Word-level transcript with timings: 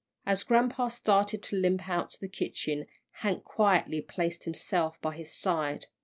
As 0.25 0.41
grampa 0.41 0.89
started 0.89 1.43
to 1.43 1.55
limp 1.55 1.87
out 1.87 2.09
to 2.09 2.19
the 2.19 2.27
kitchen, 2.27 2.87
Hank 3.17 3.43
quietly 3.43 4.01
placed 4.01 4.45
himself 4.45 4.99
by 4.99 5.15
his 5.15 5.31
side. 5.31 5.85